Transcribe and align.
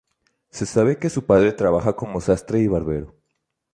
Se 0.49 0.65
sabe 0.65 0.97
que 0.97 1.11
su 1.11 1.27
padre 1.27 1.53
trabajaba 1.53 1.95
como 1.95 2.19
sastre 2.21 2.57
y 2.59 2.67
barbero. 2.67 3.13